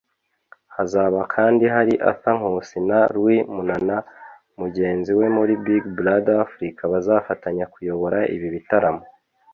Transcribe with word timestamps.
Hazaba 0.75 1.19
kandi 1.33 1.63
hari 1.75 1.93
Arthur 2.09 2.33
Nkusi 2.39 2.77
na 2.89 2.99
Luis 3.13 3.45
Munana 3.55 3.97
mugenzi 4.59 5.11
we 5.19 5.25
muri 5.37 5.53
Big 5.65 5.83
Brother 5.97 6.37
Africa 6.47 6.81
bazafatanya 6.93 7.65
kuyobora 7.73 8.19
ibi 8.35 8.47
bitaramo 8.55 9.03